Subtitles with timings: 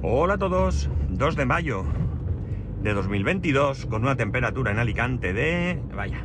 [0.00, 1.84] Hola a todos, 2 de mayo
[2.82, 5.82] de 2022 con una temperatura en Alicante de...
[5.92, 6.24] Vaya,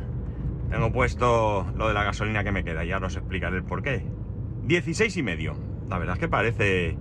[0.70, 4.06] tengo puesto lo de la gasolina que me queda, ya os explicaré el por qué.
[4.62, 5.56] 16 y medio.
[5.90, 6.96] La verdad es que parece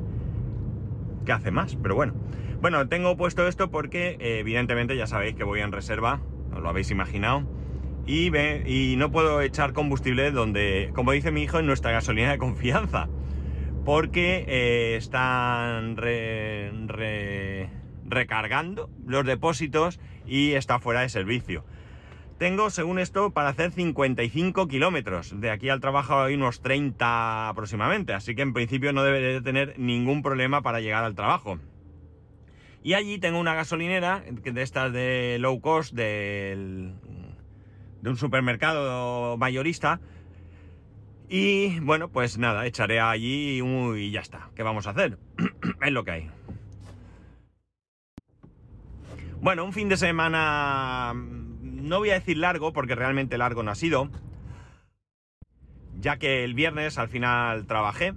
[1.28, 2.16] que hace más, pero bueno.
[2.60, 6.22] Bueno, tengo puesto esto porque eh, evidentemente ya sabéis que voy en reserva,
[6.56, 7.44] os lo habéis imaginado.
[8.08, 12.40] Y, y no puedo echar combustible donde, como dice mi hijo, en nuestra gasolina de
[12.40, 13.10] confianza
[13.86, 15.98] porque eh, están
[18.06, 21.66] recargando los depósitos y está fuera de servicio.
[22.38, 25.40] Tengo, según esto, para hacer 55 kilómetros.
[25.40, 29.42] De aquí al trabajo hay unos 30 aproximadamente, así que en principio no debería de
[29.42, 31.60] tener ningún problema para llegar al trabajo.
[32.82, 36.96] Y allí tengo una gasolinera de estas de low cost del,
[38.02, 40.02] de un supermercado mayorista
[41.36, 44.52] y bueno, pues nada, echaré allí y ya está.
[44.56, 45.18] ¿Qué vamos a hacer?
[45.82, 46.32] es lo que hay.
[49.42, 53.72] Bueno, un fin de semana, mm, no voy a decir largo, porque realmente largo no
[53.72, 54.12] ha sido,
[56.00, 58.14] ya que el viernes al final trabajé,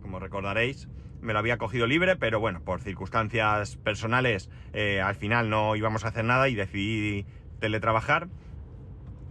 [0.00, 0.88] como recordaréis,
[1.20, 6.04] me lo había cogido libre, pero bueno, por circunstancias personales eh, al final no íbamos
[6.04, 7.26] a hacer nada y decidí
[7.58, 8.28] teletrabajar,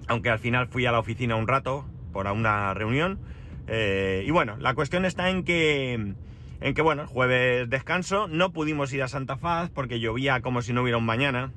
[0.09, 3.19] aunque al final fui a la oficina un rato, por una reunión.
[3.67, 6.13] Eh, y bueno, la cuestión está en que,
[6.61, 10.71] en que, bueno, jueves descanso, no pudimos ir a Santa Faz porque llovía como si
[10.71, 11.51] no hubiera un mañana,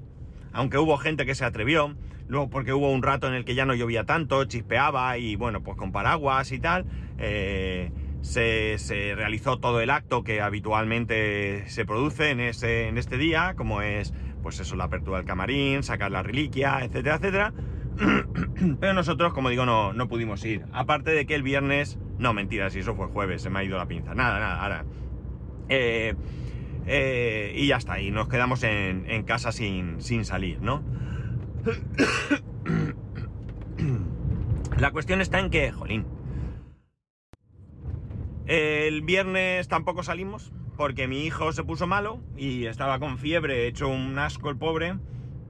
[0.52, 1.94] aunque hubo gente que se atrevió,
[2.26, 5.62] luego porque hubo un rato en el que ya no llovía tanto, chispeaba y bueno,
[5.62, 6.86] pues con paraguas y tal,
[7.18, 13.18] eh, se, se, realizó todo el acto que habitualmente se produce en, ese, en este
[13.18, 14.12] día, como es,
[14.42, 17.52] pues eso, la apertura del camarín, sacar la reliquia, etcétera, etcétera.
[18.80, 20.64] Pero nosotros, como digo, no, no pudimos ir.
[20.72, 21.98] Aparte de que el viernes...
[22.18, 24.14] No, mentira, si eso fue jueves, se me ha ido la pinza.
[24.14, 24.84] Nada, nada, ahora...
[25.68, 26.14] Eh,
[26.86, 30.82] eh, y ya está, y nos quedamos en, casa sin, sin salir, ¿no?
[34.78, 36.06] La cuestión está en que, jolín,
[38.46, 43.88] el viernes tampoco salimos porque mi hijo se puso malo y estaba con fiebre, hecho
[43.88, 44.98] un asco el pobre,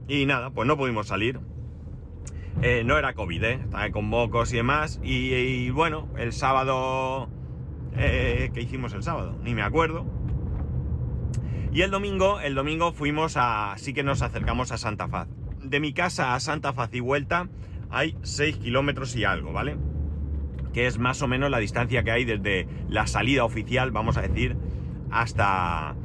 [0.07, 1.39] y nada, pues no pudimos salir.
[2.63, 3.59] Eh, no era COVID, ¿eh?
[3.63, 4.99] estaba con mocos y demás.
[5.03, 7.29] Y, bueno, el sábado...
[7.95, 9.37] Eh, ¿Qué hicimos el sábado?
[9.43, 10.05] Ni me acuerdo.
[11.71, 13.75] Y el domingo, el domingo fuimos a...
[13.77, 15.27] Sí que nos acercamos a Santa Faz.
[15.63, 17.47] De mi casa a Santa Faz y vuelta
[17.89, 19.77] hay 6 kilómetros y algo, ¿vale?
[20.73, 24.21] Que es más o menos la distancia que hay desde la salida oficial, vamos a
[24.21, 24.57] decir,
[25.11, 25.95] hasta,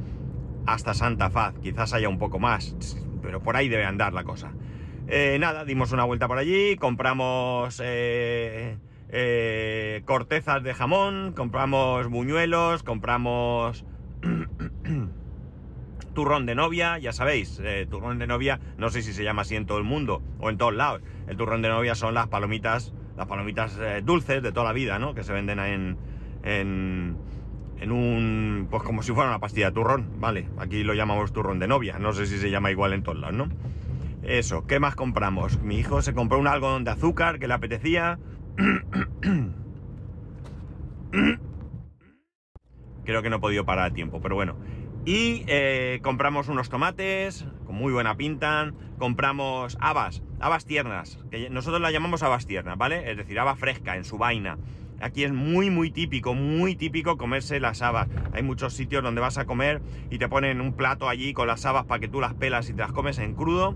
[0.65, 1.55] hasta Santa Faz.
[1.59, 2.75] Quizás haya un poco más,
[3.21, 4.53] pero por ahí debe andar la cosa.
[5.07, 8.77] Eh, nada, dimos una vuelta por allí, compramos eh,
[9.09, 13.83] eh, cortezas de jamón, compramos buñuelos, compramos
[16.13, 19.65] turrón de novia, ya sabéis, turrón de novia, no sé si se llama así en
[19.65, 21.01] todo el mundo o en todos lados.
[21.27, 25.13] El turrón de novia son las palomitas, las palomitas dulces de toda la vida, ¿no?
[25.13, 25.97] Que se venden en,
[26.43, 27.17] en,
[27.81, 30.47] en un, pues como si fuera una pastilla de turrón, ¿vale?
[30.57, 33.35] Aquí lo llamamos turrón de novia, no sé si se llama igual en todos lados,
[33.35, 33.49] ¿no?
[34.23, 35.61] Eso, ¿qué más compramos?
[35.61, 38.19] Mi hijo se compró un algodón de azúcar que le apetecía.
[43.03, 44.55] Creo que no he podido parar a tiempo, pero bueno.
[45.05, 48.71] Y eh, compramos unos tomates con muy buena pinta.
[48.97, 53.11] Compramos habas, habas tiernas, que nosotros las llamamos habas tiernas, ¿vale?
[53.11, 54.57] Es decir, haba fresca en su vaina.
[55.01, 58.07] Aquí es muy, muy típico, muy típico comerse las habas.
[58.31, 61.65] Hay muchos sitios donde vas a comer y te ponen un plato allí con las
[61.65, 63.75] habas para que tú las pelas y te las comes en crudo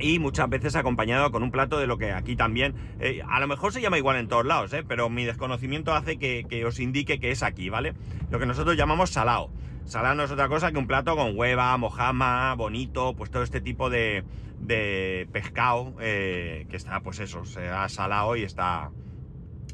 [0.00, 3.46] y muchas veces acompañado con un plato de lo que aquí también, eh, a lo
[3.46, 7.20] mejor se llama igual en todos lados, eh, pero mi desconocimiento hace que, os indique
[7.20, 7.94] que es aquí, ¿vale?
[8.30, 9.50] Lo que nosotros llamamos salao.
[9.84, 13.60] Salao no es otra cosa que un plato con hueva, mojama, bonito, pues todo este
[13.60, 14.24] tipo de,
[14.60, 18.90] de pescado eh, que está, pues eso, se ha salado y está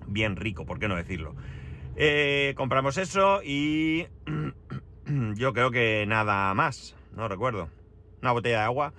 [0.07, 1.35] bien rico, ¿por qué no decirlo?
[2.57, 4.07] compramos eso y
[5.35, 7.71] yo creo que nada más, no recuerdo.
[8.21, 8.93] Una botella de agua,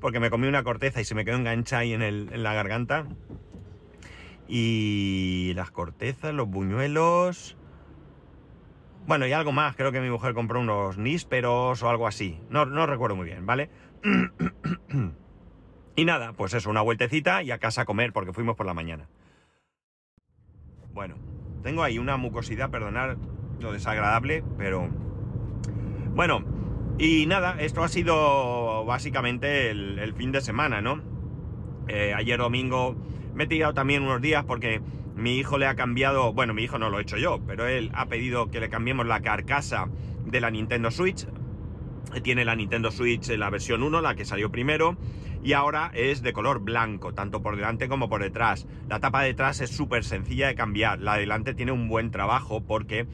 [0.00, 3.06] porque me comí una corteza y se me quedó enganchada ahí en, la garganta.
[4.46, 7.56] Y las cortezas, los buñuelos...
[9.06, 12.38] Bueno, y algo más, creo que mi mujer compró unos nísperos o algo así.
[12.50, 13.70] No, no recuerdo muy bien, ¿vale?
[15.96, 18.74] y nada, pues eso, una vueltecita y a casa a comer porque fuimos por la
[18.74, 19.08] mañana.
[20.92, 21.16] Bueno,
[21.62, 23.16] tengo ahí una mucosidad, perdonad
[23.60, 24.88] lo desagradable, pero...
[26.14, 26.44] Bueno,
[26.98, 31.00] y nada, esto ha sido básicamente el, fin de semana, ¿no?
[31.86, 32.96] Eh, ayer domingo
[33.34, 34.82] me he tirado también unos días porque
[35.14, 37.90] mi hijo le ha cambiado, bueno, mi hijo no lo he hecho yo, pero él
[37.94, 39.88] ha pedido que le cambiemos la carcasa
[40.24, 41.26] de la Nintendo Switch.
[42.22, 44.96] Tiene la Nintendo Switch la versión 1, la que salió primero,
[45.42, 48.66] y ahora es de color blanco, tanto por delante como por detrás.
[48.88, 52.10] La tapa de detrás es súper sencilla de cambiar, la de delante tiene un buen
[52.10, 53.06] trabajo porque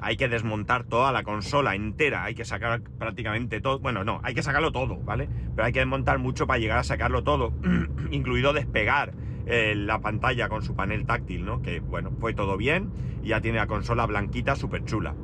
[0.00, 4.34] hay que desmontar toda la consola entera, hay que sacar prácticamente todo, bueno, no, hay
[4.34, 5.28] que sacarlo todo, ¿vale?
[5.54, 7.52] Pero hay que desmontar mucho para llegar a sacarlo todo,
[8.10, 9.14] incluido despegar
[9.46, 11.62] eh, la pantalla con su panel táctil, ¿no?
[11.62, 12.90] Que bueno, fue todo bien
[13.22, 15.14] y ya tiene la consola blanquita súper chula.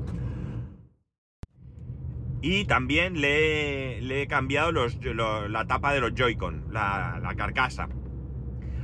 [2.40, 7.88] Y también le, he cambiado la tapa de los Joy-Con, la, la carcasa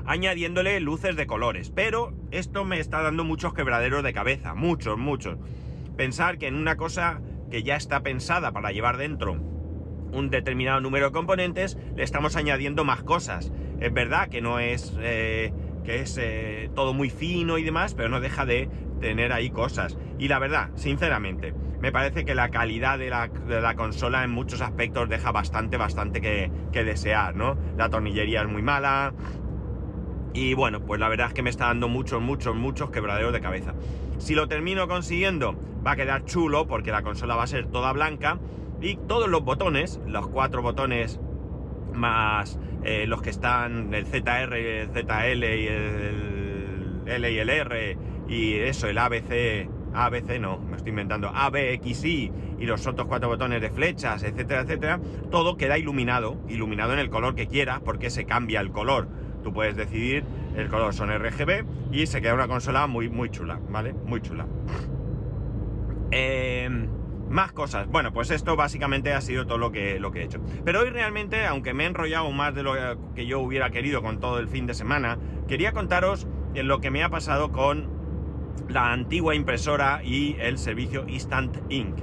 [0.07, 1.71] añadiéndole luces de colores.
[1.75, 5.39] Pero esto me está dando muchos quebraderos de cabeza, muchos, muchos
[5.99, 9.33] pensar que en una cosa que ya está pensada para llevar dentro
[10.13, 13.53] un determinado número de componentes, le estamos añadiendo más cosas.
[13.81, 15.53] Es verdad que no es eh,
[15.85, 19.99] que es eh, todo muy fino y demás, pero no deja de tener ahí cosas.
[20.19, 25.09] Y la verdad, sinceramente, me parece que la calidad de la, consola en muchos aspectos
[25.09, 27.59] deja bastante, bastante que, que, desear, ¿no?
[27.77, 29.13] La tornillería es muy mala.
[30.33, 33.41] Y bueno, pues la verdad es que me está dando muchos, muchos, muchos quebraderos de
[33.41, 33.75] cabeza.
[34.19, 35.55] Si lo termino consiguiendo,
[35.87, 38.39] va a quedar chulo porque la consola va a ser toda blanca
[38.81, 41.21] y todos los botones, los cuatro botones
[41.95, 47.99] más eh, los que están el ZR, el ZL y el L y el R
[48.29, 53.61] y eso, el ABC, ABC no, me estoy inventando, ABXI y los otros cuatro botones
[53.61, 55.01] de flechas, etcétera, etcétera,
[55.31, 59.09] todo queda iluminado, iluminado en el color que quieras porque se cambia el color.
[59.43, 60.25] Tú puedes decidir
[60.59, 63.93] el color, son RGB y se queda una consola muy, muy chula, ¿vale?
[63.93, 64.47] Muy chula.
[66.11, 66.89] Em,
[67.29, 67.87] más cosas.
[67.89, 70.41] Bueno, pues esto básicamente ha sido todo lo que, lo que he hecho.
[70.65, 72.75] Pero hoy realmente, aunque me he enrollado más de lo
[73.15, 77.03] que yo hubiera querido con todo el fin de semana, quería contaros lo que me
[77.03, 77.89] ha pasado con
[78.69, 81.97] la antigua impresora y el servicio Instant Ink.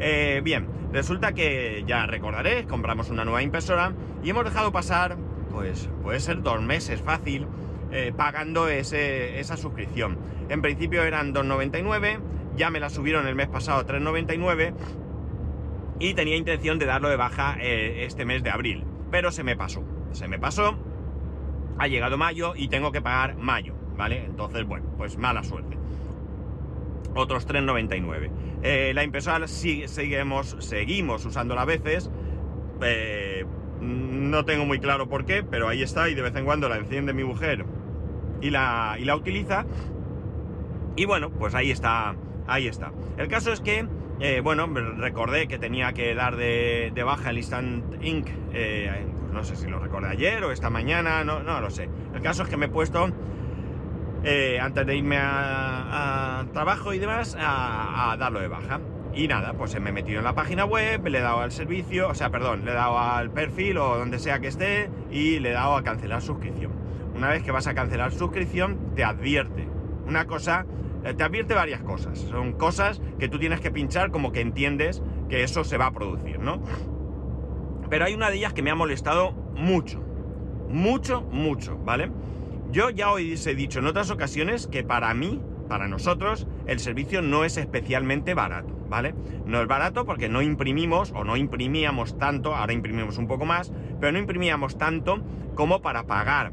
[0.00, 3.92] Eh, bien, resulta que ya recordaré, compramos una nueva impresora
[4.22, 5.16] y hemos dejado pasar,
[5.50, 7.46] pues puede ser dos meses fácil,
[7.94, 10.18] eh, pagando esa suscripción.
[10.50, 14.74] En principio eran 2,99 ya me la subieron el mes pasado a 3,99
[15.98, 19.56] y tenía intención de darlo de baja eh, este mes de abril, pero se me
[19.56, 19.82] pasó,
[20.12, 20.76] se me pasó,
[21.78, 24.24] ha llegado mayo y tengo que pagar mayo, ¿vale?
[24.24, 25.76] Entonces, bueno, pues mala suerte.
[27.14, 28.30] Otros 3,99.
[28.62, 32.10] Eh, la impresora sí, seguimos, seguimos usándola a veces.
[33.80, 36.76] No tengo muy claro por qué, pero ahí está y de vez en cuando la
[36.76, 37.64] enciende mi mujer
[38.44, 39.66] y la, y la utiliza.
[40.94, 42.14] Y bueno, pues ahí está
[42.46, 42.92] Ahí está.
[43.16, 43.86] El caso es que,
[44.20, 49.44] eh, bueno, recordé que tenía que dar de, baja el Instant Ink, eh, pues no
[49.44, 51.88] sé si lo recordé ayer o esta mañana, no, no lo sé.
[52.14, 53.08] El caso es que me he puesto,
[54.24, 58.80] eh, antes de irme al trabajo y demás, a, darlo de baja.
[59.14, 62.08] Y nada, pues me he metido en la página web, le he dado al servicio,
[62.08, 65.50] o sea, perdón, le he dado al perfil o donde sea que esté y le
[65.50, 66.83] he dado a cancelar suscripción.
[67.14, 69.68] Una vez que vas a cancelar suscripción, te advierte
[70.06, 70.66] una cosa
[71.04, 72.18] eh, te advierte varias cosas.
[72.18, 75.92] Son cosas que tú tienes que pinchar como que entiendes que eso se va a
[75.92, 76.62] producir, ¿no?
[77.90, 80.02] Pero hay una de ellas que me ha molestado mucho.
[80.70, 82.10] Mucho, mucho, ¿vale?
[82.70, 87.20] Yo ya os he dicho en otras ocasiones que para mí, para nosotros, el servicio
[87.20, 89.14] no es especialmente barato, ¿vale?
[89.44, 93.72] No es barato porque no imprimimos o no imprimíamos tanto, ahora imprimimos un poco más,
[94.00, 95.22] pero no imprimíamos tanto
[95.54, 96.52] como para pagar.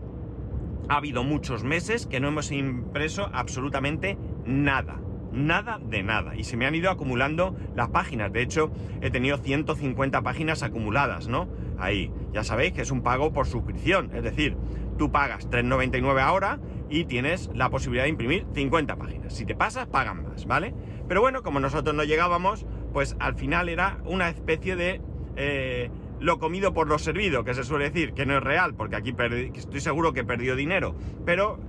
[0.92, 5.00] Ha habido muchos meses que no hemos impreso absolutamente nada.
[5.32, 6.36] Nada de nada.
[6.36, 8.34] Y se me han ido acumulando las páginas.
[8.34, 11.48] De hecho, he tenido 150 páginas acumuladas, ¿no?
[11.80, 12.12] Ahí.
[12.34, 14.14] Ya sabéis que es un pago por suscripción.
[14.14, 14.58] Es decir,
[14.98, 19.34] tú pagas 3,99 ahora y tienes la posibilidad de imprimir 50 páginas.
[19.34, 20.74] Si te pasas, pagan más, ¿vale?
[21.08, 25.00] Pero bueno, como nosotros no llegábamos, pues al final era una especie de...
[25.38, 25.90] Eh,
[26.22, 29.14] lo comido por lo servido, que se suele decir, que no es real, porque aquí
[29.56, 30.96] estoy seguro que perdió dinero.
[31.26, 31.60] Pero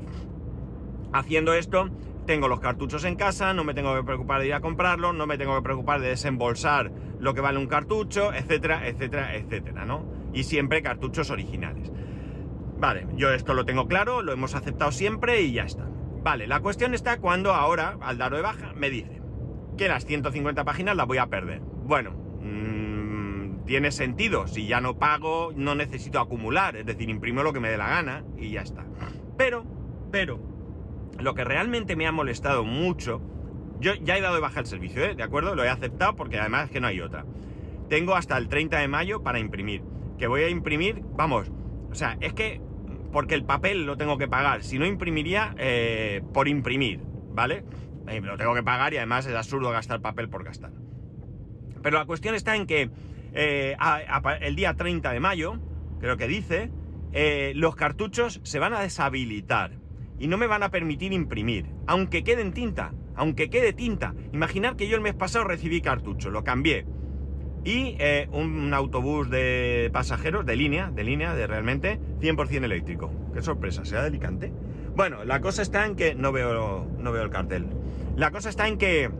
[1.13, 1.89] haciendo esto
[2.27, 5.27] tengo los cartuchos en casa, no me tengo que preocupar de ir a comprarlos, no
[5.27, 10.05] me tengo que preocupar de desembolsar lo que vale un cartucho, etcétera, etcétera, etcétera, ¿no?
[10.33, 11.91] Y siempre cartuchos originales.
[12.79, 15.89] Vale, yo esto lo tengo claro, lo hemos aceptado siempre y ya está.
[16.23, 19.23] Vale, la cuestión está cuando ahora, al darlo de baja, me dice
[19.79, 21.61] que las 150 páginas las voy a perder.
[21.61, 22.22] Bueno,
[23.67, 27.71] tiene sentido, si ya no pago, no necesito acumular, es decir, imprimo lo que me
[27.71, 28.85] dé la gana y ya está.
[29.37, 29.65] Pero,
[30.11, 30.41] pero,
[31.19, 33.21] lo que realmente me ha molestado mucho,
[33.81, 35.15] yo ya he dado de baja el servicio, ¿eh?
[35.15, 35.55] ¿De acuerdo?
[35.55, 37.25] Lo he aceptado porque además es que no hay otra.
[37.89, 39.83] Tengo hasta el 30 de mayo para imprimir.
[40.19, 41.51] Que voy a imprimir, vamos,
[41.91, 42.61] o sea, es que
[43.13, 44.63] porque el papel lo tengo que pagar.
[44.63, 47.01] Si no imprimiría eh, por imprimir,
[47.33, 47.65] ¿vale?
[48.09, 50.73] Eh, lo tengo que pagar y además es absurdo gastar papel por gastar.
[51.83, 52.91] Pero la cuestión está en que
[53.35, 53.77] eh,
[54.41, 55.59] el día 30 de mayo,
[56.01, 56.71] creo que dice,
[57.13, 59.73] eh, los cartuchos se van a deshabilitar
[60.19, 64.15] y no me van a permitir imprimir, aunque quede en tinta, aunque quede tinta.
[64.33, 66.87] Imaginar que yo el mes pasado recibí cartucho, lo cambié.
[67.65, 73.13] Y eh, un autobús de pasajeros de línea, de línea, de realmente 100% eléctrico.
[73.33, 74.53] Qué sorpresa, ¿será delicante?
[74.97, 77.67] Bueno, la cosa está en que no veo, no veo el cartel.
[78.17, 79.11] La cosa está en que,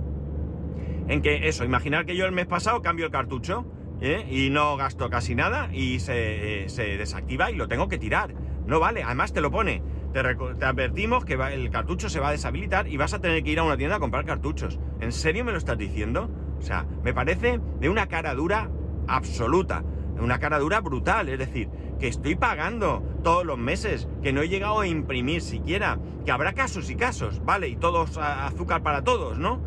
[1.09, 3.65] en que eso, imaginar que yo el mes pasado cambio el cartucho
[4.03, 4.27] ¿eh?
[4.29, 8.35] y no gasto casi nada y se, se, desactiva y lo tengo que tirar.
[8.67, 9.83] No vale, además te lo pone.
[10.13, 13.59] Te, advertimos que el cartucho se va a deshabilitar y vas a tener que ir
[13.61, 14.79] a una tienda a comprar cartuchos.
[15.01, 16.29] ¿En serio me lo estás diciendo?
[16.59, 18.71] O sea, me parece de una cara dura
[19.07, 19.83] absoluta,
[20.19, 21.69] una cara dura brutal, es decir,
[21.99, 26.53] que estoy pagando todos los meses, que no he llegado a imprimir siquiera, que habrá
[26.53, 27.69] casos y casos, ¿vale?
[27.69, 29.61] Y todos azúcar para todos, ¿no?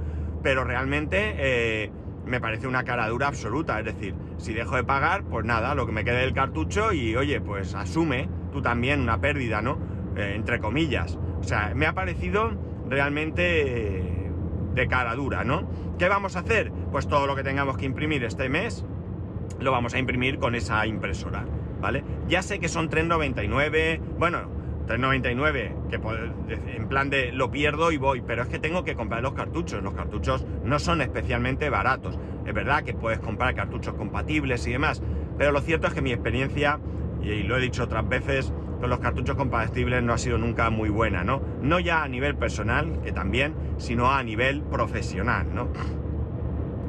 [0.44, 1.92] Pero realmente eh,
[2.26, 5.86] me parece una cara dura absoluta, es decir, si dejo de pagar, pues nada, lo
[5.86, 9.78] que me quede del cartucho y oye, pues asume tú también una pérdida, ¿no?
[10.16, 11.18] Eh, entre comillas.
[11.40, 12.52] O sea, me ha parecido
[12.90, 14.32] realmente
[14.74, 15.68] de cara dura, ¿no?
[15.98, 16.72] ¿Qué vamos a hacer?
[16.92, 18.86] Pues todo lo que tengamos que imprimir este mes
[19.60, 21.46] lo vamos a imprimir con esa impresora,
[21.80, 22.04] ¿vale?
[22.28, 24.50] Ya sé que son 3,99, bueno,
[24.88, 29.22] 3,99, que en plan de lo pierdo y voy, pero es que tengo que comprar
[29.24, 29.84] los cartuchos.
[29.84, 32.20] Los cartuchos no son especialmente baratos.
[32.46, 35.02] Es verdad que puedes comprar cartuchos compatibles y demás,
[35.38, 36.80] pero lo cierto es que mi experiencia,
[37.22, 40.90] y lo he dicho otras veces, con los cartuchos compatibles no ha sido nunca muy
[40.90, 41.42] buena, ¿no?
[41.62, 45.70] No ya a nivel personal, que también, sino a nivel profesional, ¿no?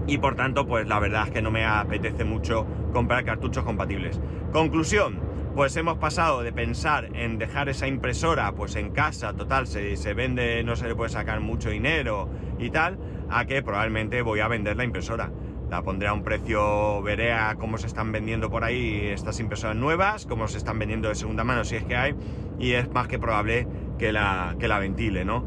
[0.06, 4.20] Y por tanto, pues la verdad es que no me apetece mucho comprar cartuchos compatibles.
[4.52, 5.18] Conclusión,
[5.56, 10.12] pues hemos pasado de pensar en dejar esa impresora pues en casa, total, se, se
[10.12, 12.98] vende, no se le puede sacar mucho dinero y tal,
[13.30, 15.32] a que probablemente voy a vender la impresora.
[15.70, 19.76] La pondré a un precio, veré a cómo se están vendiendo por ahí estas impresoras
[19.76, 22.14] nuevas, cómo se están vendiendo de segunda mano si es que hay,
[22.58, 23.66] y es más que probable
[23.98, 25.46] que la, que la ventile, ¿no?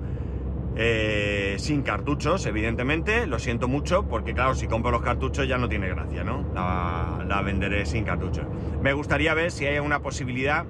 [0.82, 5.68] Eh, sin cartuchos, evidentemente, lo siento mucho, porque claro, si compro los cartuchos ya no
[5.68, 6.46] tiene gracia, ¿no?
[6.56, 8.46] La, venderé sin cartuchos.
[8.82, 10.66] Me gustaría ver si hay alguna posibilidad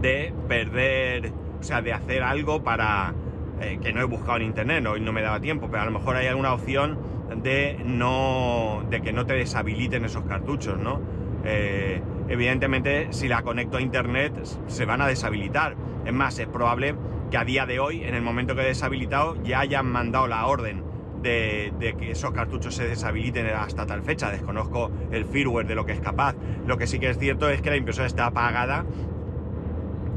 [0.00, 3.12] de perder, o sea, de hacer algo para...
[3.60, 5.90] Eh, que no he buscado en internet, no, no me daba tiempo, pero a lo
[5.90, 6.96] mejor hay alguna opción
[7.42, 11.00] de no de que no te deshabiliten esos cartuchos, ¿no?
[11.44, 14.32] Eh, evidentemente, si la conecto a internet,
[14.68, 15.74] se van a deshabilitar.
[16.06, 16.94] Es más, es probable
[17.30, 20.46] que a día de hoy, en el momento que he deshabilitado, ya hayan mandado la
[20.46, 20.82] orden
[21.22, 24.30] de, que esos cartuchos se deshabiliten hasta tal fecha.
[24.30, 26.36] Desconozco el firmware de lo que es capaz.
[26.66, 28.84] Lo que sí que es cierto es que la impresora está apagada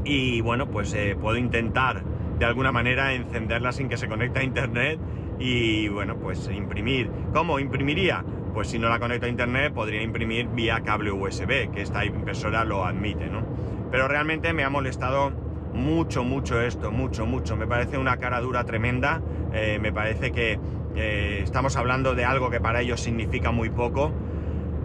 [0.04, 2.02] y bueno, pues eh, puedo intentar
[2.38, 4.98] de alguna manera encenderla sin que se conecte a internet
[5.38, 7.10] y bueno, pues imprimir.
[7.32, 8.24] ¿Cómo imprimiría?
[8.54, 12.64] Pues si no la conecto a internet podría imprimir vía cable USB, que esta impresora
[12.64, 13.42] lo admite, ¿no?
[13.90, 15.32] Pero realmente me ha molestado
[15.72, 17.56] mucho, mucho esto, mucho, mucho.
[17.56, 19.20] Me parece una cara dura tremenda.
[19.52, 20.58] Eh, me parece que
[20.94, 24.12] eh, estamos hablando de algo que para ellos significa muy poco.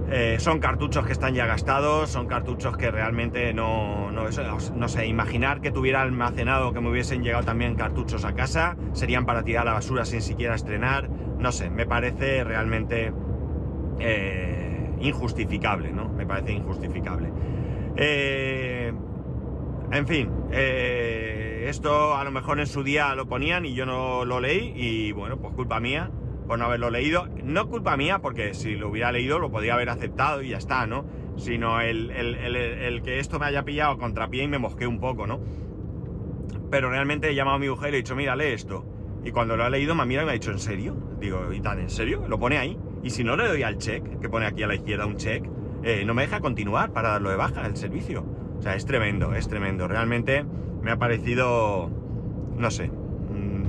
[0.10, 5.60] Eh, son cartuchos que están ya gastados, son cartuchos que realmente no, no, sé, imaginar
[5.60, 9.66] que tuviera almacenado, que me hubiesen llegado también cartuchos a casa, serían para tirar a
[9.66, 13.12] la basura sin siquiera estrenar, no sé, me parece realmente
[15.02, 16.08] injustificable, ¿no?
[16.08, 17.30] Me parece injustificable.
[19.92, 24.26] En fin, eh, esto a lo mejor en su día lo ponían y yo no
[24.26, 26.12] lo leí y bueno, pues culpa mía
[26.46, 27.28] por no haberlo leído.
[27.44, 30.88] No culpa mía porque si lo hubiera leído lo podría haber aceptado y ya está,
[30.88, 31.06] ¿no?
[31.38, 35.40] Sino el, que esto me haya pillado a contrapié y me mosqué un poco, ¿no?
[36.70, 38.86] Pero realmente he llamado a mi mujer y he dicho, mira, lee esto.
[39.24, 40.96] Y cuando lo ha leído me ha mirado y me ha dicho, ¿en serio?
[41.20, 42.26] Digo, ¿y tan en serio?
[42.28, 42.78] Lo pone ahí.
[43.04, 45.46] Y si no le doy al check, que pone aquí a la izquierda un check,
[45.84, 48.26] eh, no me deja continuar para darlo de baja el servicio.
[48.58, 49.88] O sea, es tremendo, es tremendo.
[49.88, 50.46] Realmente
[50.82, 51.90] me ha parecido,
[52.56, 53.68] no sé, mm,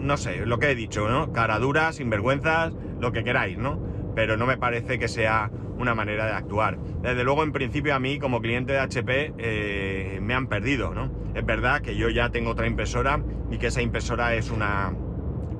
[0.00, 1.32] no, sé, lo que he dicho, ¿no?
[1.32, 3.80] Cara dura, sinvergüenzas, lo que queráis, ¿no?
[4.14, 6.78] Pero no me parece que sea una manera de actuar.
[7.02, 11.10] Desde luego, en principio, a mí, como cliente de HP, eh, me han perdido, ¿no?
[11.34, 14.92] Es verdad que yo ya tengo otra impresora y que esa impresora es una,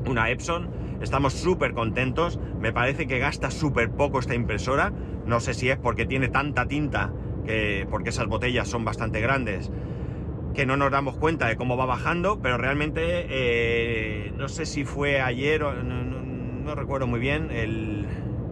[0.06, 0.70] una Epson.
[1.00, 2.38] Estamos súper contentos.
[2.60, 4.92] Me parece que gasta súper poco esta impresora.
[5.26, 7.12] No sé si es porque tiene tanta tinta
[7.90, 9.70] porque esas botellas son bastante grandes,
[10.54, 14.84] que no nos damos cuenta de cómo va bajando, pero realmente eh, no sé si
[14.84, 17.48] fue ayer no, recuerdo muy bien,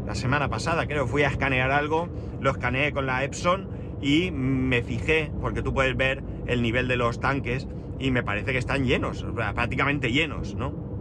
[0.06, 2.08] la semana pasada creo, fui a escanear algo,
[2.40, 3.68] lo escaneé con la Epson
[4.02, 7.68] y me fijé, porque tú puedes ver el nivel de los tanques
[7.98, 10.92] y me parece que están llenos, prácticamente llenos, ¿no?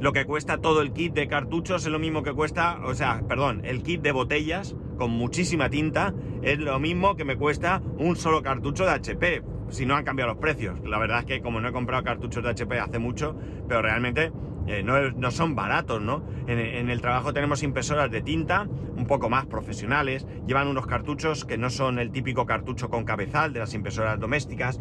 [0.00, 3.22] lo que cuesta todo el kit de cartuchos es lo mismo que cuesta, o sea,
[3.28, 8.16] perdón, el kit de botellas con muchísima tinta es lo mismo que me cuesta un
[8.16, 10.78] solo cartucho de HP, si no han cambiado los precios.
[10.84, 13.36] La verdad es que como no he comprado cartuchos de HP hace mucho,
[13.68, 14.32] pero realmente
[14.66, 16.24] eh, no, son baratos, ¿no?
[16.46, 21.58] En, el trabajo tenemos impresoras de tinta un poco más profesionales, llevan unos cartuchos que
[21.58, 24.80] no son el típico cartucho con cabezal de las impresoras domésticas,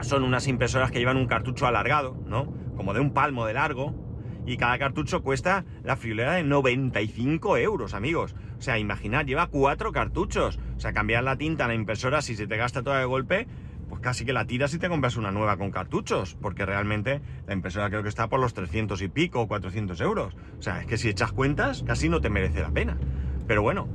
[0.00, 2.52] son unas impresoras que llevan un cartucho alargado, ¿no?
[2.76, 3.94] Como de un palmo de largo,
[4.50, 8.34] y cada cartucho cuesta la friolera de 95 euros, amigos.
[8.58, 10.58] O sea, imaginad, lleva cuatro cartuchos.
[10.76, 13.46] O sea, cambiar la tinta en la impresora, si se te gasta todo de golpe,
[13.88, 17.54] pues casi que la tiras y te compras una nueva con cartuchos, porque realmente la
[17.54, 20.36] impresora creo que está por los 300 y pico, 400 euros.
[20.58, 22.98] O sea, es que si echas cuentas, casi no te merece la pena.
[23.46, 23.86] Pero bueno,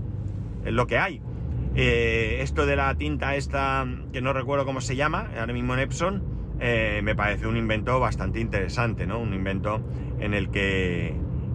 [0.64, 1.22] es lo que hay.
[1.76, 5.82] Eh, esto de la tinta esta, que no recuerdo cómo se llama, ahora mismo en
[5.82, 9.20] Epson, eh, me parece un invento bastante interesante, ¿no?
[9.20, 9.82] Un invento
[10.20, 11.10] en el que,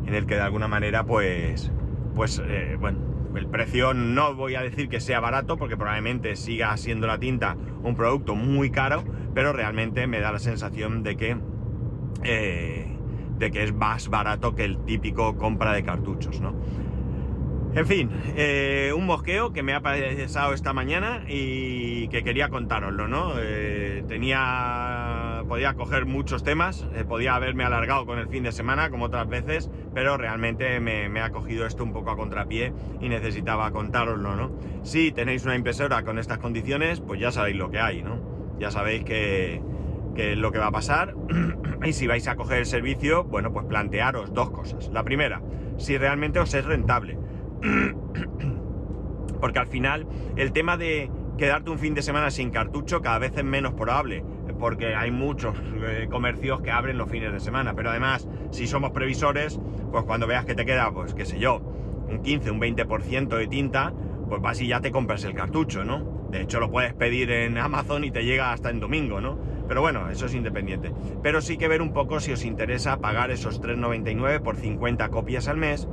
[0.07, 1.73] en el que de alguna manera, pues,
[2.15, 2.99] pues, eh, bueno,
[3.37, 7.57] el precio no voy a decir que sea barato porque probablemente siga siendo la tinta
[7.83, 11.37] un producto muy caro, pero realmente me da la sensación de que,
[12.25, 12.97] eh,
[13.39, 16.55] de que es más barato que el típico compra de cartuchos, ¿no?
[17.73, 23.07] En fin, eh, un mosqueo que me ha pasado esta mañana y que quería contároslo,
[23.07, 23.35] ¿no?
[23.39, 24.90] Eh, tenía.
[25.51, 29.29] Podía coger muchos temas, eh, podía haberme alargado con el fin de semana, como otras
[29.29, 34.53] veces, pero realmente me, ha cogido esto un poco a contrapié y necesitaba contároslo, ¿no?
[34.85, 38.21] Si tenéis una impresora con estas condiciones, pues ya sabéis lo que hay, ¿no?
[38.61, 39.61] Ya sabéis que,
[40.15, 41.17] que es lo que va a pasar.
[41.85, 44.89] y si vais a coger el servicio, bueno, pues plantearos dos cosas.
[44.93, 45.43] La primera,
[45.79, 47.19] si realmente os es rentable
[49.41, 53.33] Porque al final el tema de quedarte un fin de semana sin cartucho cada vez
[53.35, 54.23] es menos probable,
[54.61, 58.93] porque hay muchos eh, comercios que abren los fines de semana, pero además, si somos
[58.93, 59.59] previsores,
[59.91, 61.57] pues cuando veas que te queda, pues qué sé yo,
[62.09, 63.93] un 15, un 20% de tinta,
[64.29, 66.29] pues vas y ya te compras el cartucho, ¿no?
[66.31, 69.39] De hecho, lo puedes pedir en Amazon y te llega hasta en domingo, ¿no?
[69.67, 70.93] Pero bueno, eso es independiente.
[71.23, 75.49] Pero sí que ver un poco si os interesa pagar esos 3,99 por 50 copias
[75.49, 75.89] al mes,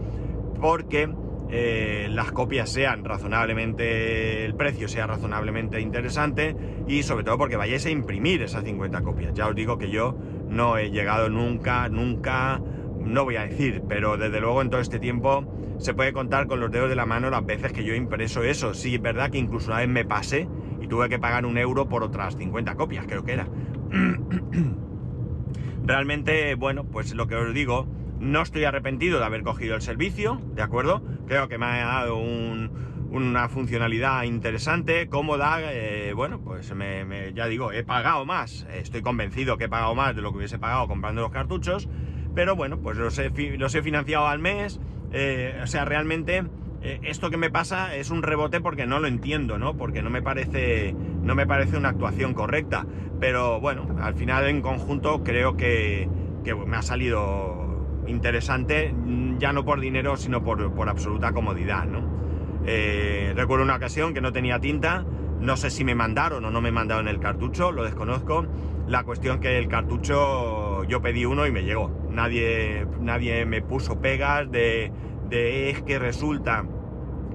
[0.60, 1.10] porque
[1.49, 6.55] eh, las copias sean razonablemente, el precio sea razonablemente interesante
[6.88, 9.33] y sobre todo porque vayáis a imprimir esas 50 copias.
[9.33, 10.17] Ya os digo que yo
[10.49, 12.62] no he llegado nunca, nunca,
[12.99, 15.45] no voy a decir, pero desde luego en todo este tiempo
[15.77, 18.43] se puede contar con los dedos de la mano las veces que yo he impreso
[18.43, 18.73] eso.
[18.73, 20.47] Sí, es verdad que incluso una vez me pasé
[20.81, 23.47] y tuve que pagar un euro por otras 50 copias, creo que era.
[25.86, 27.88] Realmente, bueno, pues lo que os digo,
[28.19, 31.03] no estoy arrepentido de haber cogido el servicio, ¿de acuerdo?
[31.27, 35.60] Creo que me ha dado una funcionalidad interesante, cómoda.
[35.62, 38.65] Eh, bueno, pues me, ya digo, he pagado más.
[38.73, 41.88] Estoy convencido que he pagado más de lo que hubiese pagado comprando los cartuchos.
[42.36, 44.80] Pero bueno, pues los he, los he financiado al mes.
[45.12, 46.43] Eh, o sea, realmente
[46.82, 49.77] eh, esto que me pasa es un rebote porque no lo entiendo, ¿no?
[49.77, 52.86] Porque no me parece, no me parece una actuación correcta.
[53.19, 56.10] Pero bueno, al final en conjunto creo que,
[56.43, 57.66] que me ha salido
[58.07, 62.17] interesante, mm, ya no por dinero, sino por, absoluta comodidad, ¿no?
[62.65, 65.05] Eh, recuerdo una ocasión que no tenía tinta,
[65.39, 68.45] no sé si me mandaron o no me mandaron el cartucho, lo desconozco.
[68.87, 71.91] La cuestión que el cartucho yo pedí uno y me llegó.
[72.09, 74.91] Nadie, nadie me puso pegas de,
[75.29, 76.65] de es que resulta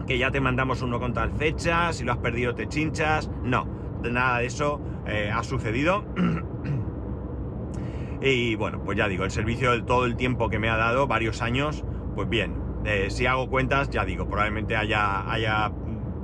[0.06, 3.30] que ya te mandamos uno con tal fecha, si lo has perdido te chinchas.
[3.44, 3.66] No,
[4.10, 6.04] nada de eso eh, ha sucedido.
[8.22, 11.08] Y bueno, pues ya digo, el servicio de todo el tiempo que me ha dado,
[11.08, 12.54] varios años, pues bien,
[12.84, 15.72] eh, si hago cuentas, ya digo, probablemente haya, haya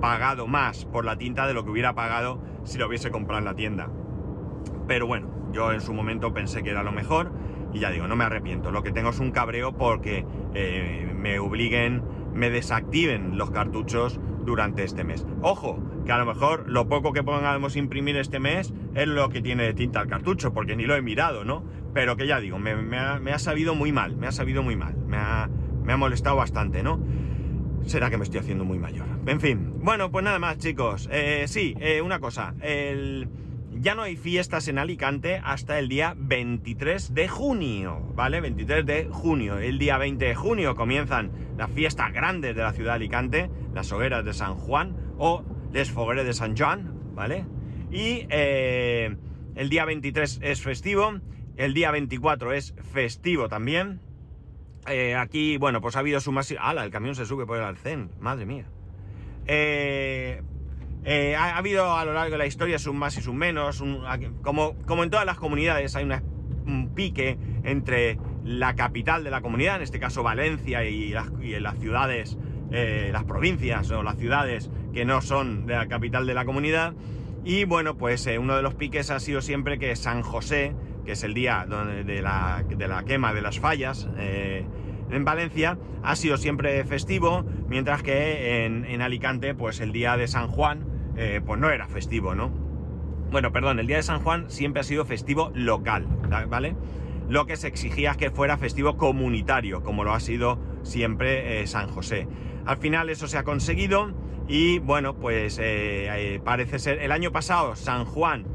[0.01, 3.45] pagado más por la tinta de lo que hubiera pagado si lo hubiese comprado en
[3.47, 3.89] la tienda.
[4.87, 7.33] Pero bueno, yo en su momento pensé que era lo mejor
[7.73, 8.71] y ya digo, no me arrepiento.
[8.71, 14.85] Lo que tengo es un cabreo porque eh, me obliguen, me desactiven los cartuchos durante
[14.85, 15.27] este mes.
[15.43, 15.79] Ojo,
[16.09, 19.65] que a lo mejor lo poco que pongamos imprimir este mes es lo que tiene
[19.65, 21.63] de tinta el cartucho, porque ni lo he mirado, ¿no?
[21.93, 25.19] Pero que ya digo, me, ha, sabido muy mal, me ha sabido muy mal, me
[25.19, 25.51] ha,
[25.99, 26.99] molestado bastante, ¿no?
[27.85, 29.05] Será que me estoy haciendo muy mayor.
[29.27, 31.11] En fin, bueno, pues nada más, chicos.
[31.13, 32.55] Eh, sí, eh, una cosa,
[33.79, 38.41] ya no hay fiestas en Alicante hasta el día 23 de junio, ¿vale?
[38.41, 39.59] 23 de junio.
[39.59, 43.93] El día 20 de junio comienzan las fiestas grandes de la ciudad de Alicante, las
[43.93, 47.45] hogueras de San Juan o les Fogueres de San Juan, ¿vale?
[47.91, 49.17] Y eh,
[49.55, 51.21] el día 23 es festivo,
[51.57, 54.01] el día 24 es festivo también.
[54.87, 56.55] Eh, aquí, bueno, pues ha habido su más...
[56.59, 56.85] ¡Hala!
[56.85, 58.67] El camión se sube por el arcén, madre mía.
[59.47, 60.43] Eh,
[61.37, 63.83] ha, habido a lo largo de la historia sus más y sus menos.
[64.43, 69.83] como, en todas las comunidades hay un pique entre la capital de la comunidad, en
[69.83, 71.29] este caso Valencia y las,
[71.79, 72.39] ciudades,
[72.71, 76.95] las provincias o las ciudades que no son de la capital de la comunidad.
[77.45, 80.75] Y bueno, pues eh, uno de los piques ha sido siempre que San José,
[81.05, 84.67] que es el día de la, de la quema de las fallas, eh,
[85.11, 90.49] en Valencia ha sido siempre festivo, mientras que en, Alicante, pues el día de San
[90.49, 90.85] Juan,
[91.47, 92.51] pues no era festivo, ¿no?
[93.31, 96.07] Bueno, perdón, el día de San Juan siempre ha sido festivo local,
[96.49, 96.75] ¿vale?
[97.29, 101.67] Lo que se exigía es que fuera festivo comunitario, como lo ha sido siempre eh,
[101.67, 102.27] San José.
[102.65, 104.15] Al final eso se ha conseguido
[104.49, 108.47] y bueno, pues eh, eh, parece ser, el año pasado San Juan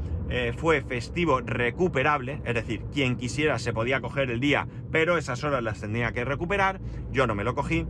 [0.56, 5.62] fue festivo recuperable, es decir, quien quisiera se podía coger el día, pero esas horas
[5.62, 6.80] las tendría que recuperar,
[7.12, 7.86] yo no me lo cogí,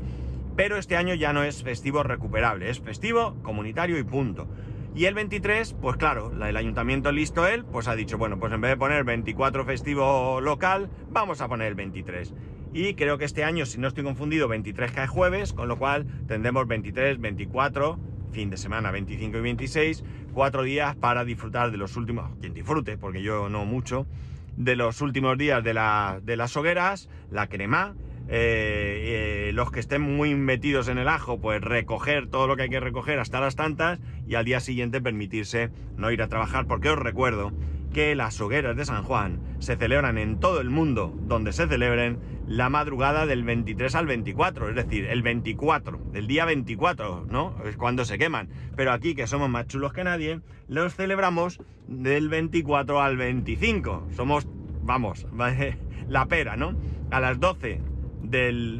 [0.54, 4.46] pero este año ya no es festivo recuperable, es festivo comunitario y punto.
[4.94, 8.60] Y el 23, pues claro, el ayuntamiento listo él, pues ha dicho, bueno, pues en
[8.60, 12.32] vez de poner 24 festivo local, vamos a poner el 23.
[12.74, 16.06] Y creo que este año, si no estoy confundido, 23 cae jueves, con lo cual
[16.26, 18.00] tendremos 23, 24,
[18.32, 22.98] fin de semana 25 y 26, cuatro días para disfrutar de los últimos, quien disfrute,
[22.98, 24.08] porque yo no mucho,
[24.56, 27.94] de los últimos días de, la, de las hogueras, la crema,
[28.26, 32.62] eh, eh, los que estén muy metidos en el ajo, pues recoger todo lo que
[32.62, 36.66] hay que recoger hasta las tantas y al día siguiente permitirse no ir a trabajar,
[36.66, 37.52] porque os recuerdo
[37.94, 42.18] que las hogueras de San Juan se celebran en todo el mundo donde se celebren
[42.46, 47.54] la madrugada del 23 al 24, es decir, el 24, el día 24, ¿no?
[47.64, 48.48] Es cuando se queman.
[48.76, 54.08] Pero aquí, que somos más chulos que nadie, los celebramos del 24 al 25.
[54.14, 54.46] Somos,
[54.82, 55.26] vamos,
[56.08, 56.74] la pera, ¿no?
[57.10, 57.80] A las 12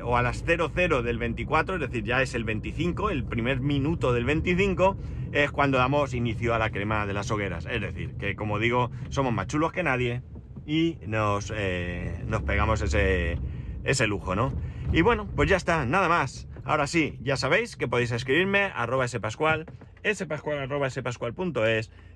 [0.02, 4.12] o a las 00 del 24, es decir, ya es el 25, el primer minuto
[4.12, 4.96] del 25,
[5.32, 7.66] es cuando damos inicio a la crema de las hogueras.
[7.70, 10.22] Es decir, que como digo, somos más chulos que nadie
[10.66, 13.38] y nos, eh, nos pegamos ese,
[13.84, 14.52] ese lujo, ¿no?
[14.92, 16.48] Y bueno, pues ya está, nada más.
[16.64, 19.66] Ahora sí, ya sabéis que podéis escribirme arroba spascual,
[20.12, 20.88] spascual arroba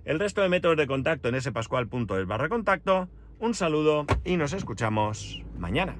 [0.04, 3.08] el resto de métodos de contacto en spascual.es barra contacto.
[3.40, 5.96] Un saludo y nos escuchamos mañana.